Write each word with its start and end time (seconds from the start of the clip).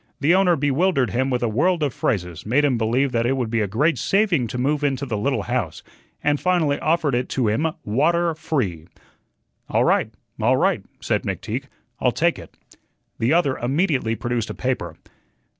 The 0.19 0.33
owner 0.33 0.55
bewildered 0.55 1.11
him 1.11 1.29
with 1.29 1.43
a 1.43 1.47
world 1.47 1.83
of 1.83 1.93
phrases, 1.93 2.43
made 2.43 2.65
him 2.65 2.75
believe 2.75 3.11
that 3.11 3.27
it 3.27 3.37
would 3.37 3.51
be 3.51 3.61
a 3.61 3.67
great 3.67 3.99
saving 3.99 4.47
to 4.47 4.57
move 4.57 4.83
into 4.83 5.05
the 5.05 5.15
little 5.15 5.43
house, 5.43 5.83
and 6.23 6.39
finally 6.41 6.79
offered 6.79 7.13
it 7.13 7.29
to 7.29 7.47
him 7.49 7.67
"water 7.85 8.33
free." 8.33 8.87
"All 9.69 9.83
right, 9.83 10.11
all 10.41 10.57
right," 10.57 10.81
said 11.01 11.21
McTeague, 11.21 11.65
"I'll 11.99 12.11
take 12.11 12.39
it." 12.39 12.57
The 13.19 13.33
other 13.33 13.59
immediately 13.59 14.15
produced 14.15 14.49
a 14.49 14.55
paper. 14.55 14.95